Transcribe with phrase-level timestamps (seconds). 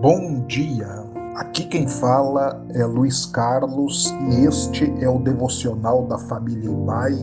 [0.00, 0.88] Bom dia!
[1.36, 7.22] Aqui quem fala é Luiz Carlos e este é o devocional da família Ibai,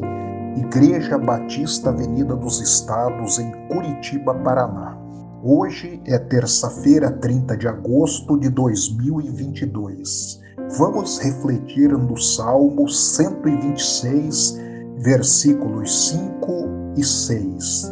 [0.56, 4.96] Igreja Batista Avenida dos Estados, em Curitiba, Paraná.
[5.44, 10.40] Hoje é terça-feira, 30 de agosto de 2022.
[10.78, 14.56] Vamos refletir no Salmo 126,
[15.00, 17.92] versículos 5 e 6.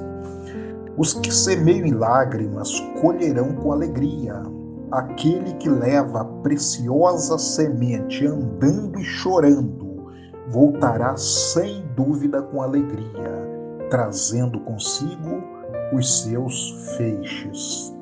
[0.96, 4.44] Os que semeiam em lágrimas colherão com alegria
[4.92, 10.12] aquele que leva a preciosa semente andando e chorando,
[10.48, 15.44] voltará sem dúvida com alegria, trazendo consigo
[15.94, 17.94] os seus feixes.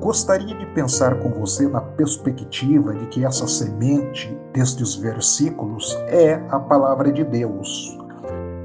[0.00, 6.58] Gostaria de pensar com você na perspectiva de que essa semente destes versículos é a
[6.58, 7.98] palavra de Deus.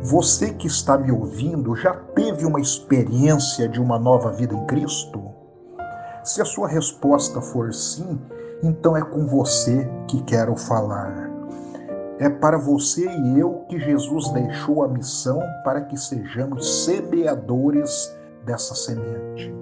[0.01, 5.24] Você que está me ouvindo já teve uma experiência de uma nova vida em Cristo?
[6.25, 8.20] Se a sua resposta for sim,
[8.63, 11.29] então é com você que quero falar.
[12.18, 18.12] É para você e eu que Jesus deixou a missão para que sejamos semeadores
[18.43, 19.53] dessa semente.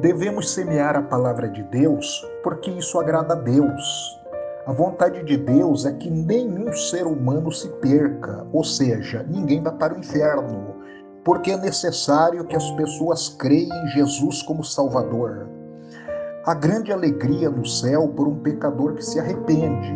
[0.00, 4.18] Devemos semear a palavra de Deus porque isso agrada a Deus.
[4.66, 9.72] A vontade de Deus é que nenhum ser humano se perca, ou seja, ninguém vá
[9.72, 10.79] para o inferno
[11.24, 15.48] porque é necessário que as pessoas creiam em Jesus como Salvador.
[16.44, 19.92] A grande alegria no céu por um pecador que se arrepende.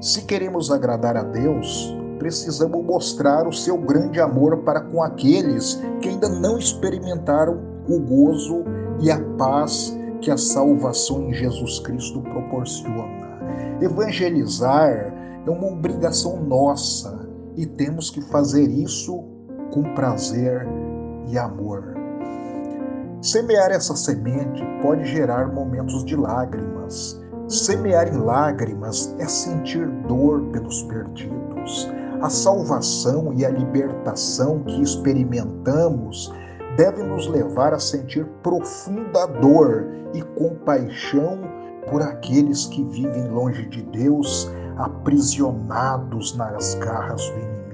[0.00, 6.10] Se queremos agradar a Deus, precisamos mostrar o seu grande amor para com aqueles que
[6.10, 8.64] ainda não experimentaram o gozo
[9.00, 13.22] e a paz que a salvação em Jesus Cristo proporciona.
[13.80, 15.12] Evangelizar
[15.44, 19.24] é uma obrigação nossa e temos que fazer isso
[19.72, 20.66] com prazer
[21.26, 21.82] e amor.
[23.20, 27.20] Semear essa semente pode gerar momentos de lágrimas.
[27.48, 31.90] Semear em lágrimas é sentir dor pelos perdidos.
[32.20, 36.32] A salvação e a libertação que experimentamos
[36.76, 41.38] deve nos levar a sentir profunda dor e compaixão
[41.88, 47.71] por aqueles que vivem longe de Deus, aprisionados nas garras do inimigo.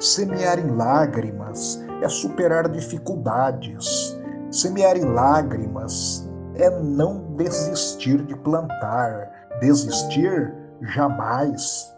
[0.00, 4.16] Semear em lágrimas é superar dificuldades.
[4.48, 9.48] Semear em lágrimas é não desistir de plantar.
[9.60, 11.92] Desistir jamais.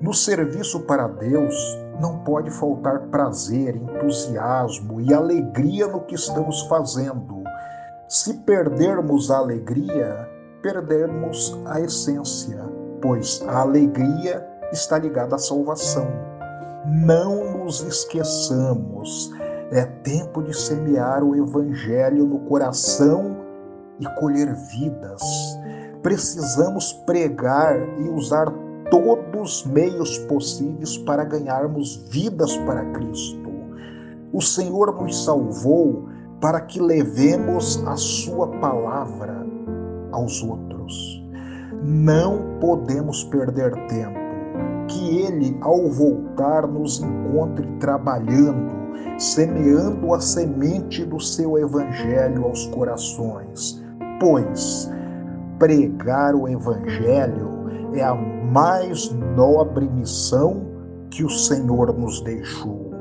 [0.00, 1.54] No serviço para Deus
[2.00, 7.42] não pode faltar prazer, entusiasmo e alegria no que estamos fazendo.
[8.08, 10.30] Se perdermos a alegria,
[10.62, 12.62] perdermos a essência,
[13.02, 16.25] pois a alegria está ligada à salvação.
[16.88, 19.32] Não nos esqueçamos,
[19.72, 23.36] é tempo de semear o Evangelho no coração
[23.98, 25.20] e colher vidas.
[26.00, 28.46] Precisamos pregar e usar
[28.88, 33.50] todos os meios possíveis para ganharmos vidas para Cristo.
[34.32, 36.08] O Senhor nos salvou
[36.40, 39.44] para que levemos a Sua palavra
[40.12, 41.20] aos outros.
[41.82, 44.25] Não podemos perder tempo
[44.86, 48.74] que Ele, ao voltar, nos encontre trabalhando,
[49.18, 53.82] semeando a semente do seu Evangelho aos corações.
[54.20, 54.90] Pois
[55.58, 57.56] pregar o Evangelho
[57.94, 60.64] é a mais nobre missão
[61.10, 62.95] que o Senhor nos deixou.